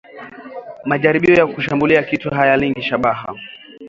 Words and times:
Majaribio 0.85 1.35
ya 1.35 1.47
kushambulia 1.47 2.03
kitu 2.03 2.29
hayalengi 2.29 2.81
shabaha 2.81 3.35